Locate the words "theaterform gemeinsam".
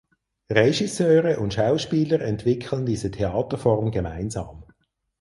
3.11-4.65